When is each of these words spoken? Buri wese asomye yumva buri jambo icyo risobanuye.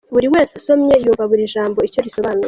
Buri 0.13 0.27
wese 0.33 0.51
asomye 0.59 0.95
yumva 1.03 1.23
buri 1.31 1.43
jambo 1.53 1.79
icyo 1.87 1.99
risobanuye. 2.05 2.39